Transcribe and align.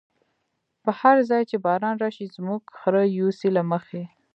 په 0.83 0.91
هر 1.01 1.17
ځای 1.29 1.43
چی 1.49 1.55
باران 1.65 1.95
راشی، 2.03 2.25
زمونږ 2.35 2.61
خره 2.77 3.01
یوسی 3.19 3.49
له 3.57 3.61
مخی 3.71 4.03